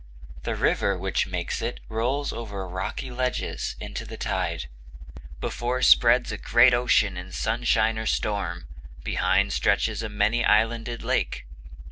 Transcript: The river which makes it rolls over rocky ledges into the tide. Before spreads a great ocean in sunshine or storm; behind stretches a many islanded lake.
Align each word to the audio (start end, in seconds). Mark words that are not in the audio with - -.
The 0.41 0.55
river 0.55 0.97
which 0.97 1.27
makes 1.27 1.61
it 1.61 1.79
rolls 1.87 2.33
over 2.33 2.67
rocky 2.67 3.11
ledges 3.11 3.75
into 3.79 4.03
the 4.03 4.17
tide. 4.17 4.67
Before 5.39 5.83
spreads 5.83 6.31
a 6.31 6.39
great 6.39 6.73
ocean 6.73 7.17
in 7.17 7.31
sunshine 7.31 7.99
or 7.99 8.07
storm; 8.07 8.65
behind 9.03 9.53
stretches 9.53 10.01
a 10.01 10.09
many 10.09 10.43
islanded 10.43 11.03
lake. 11.03 11.45